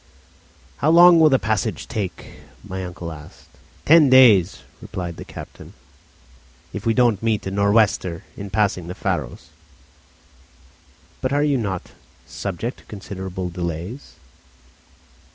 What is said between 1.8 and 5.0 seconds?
take?" my uncle asked. "Ten days," the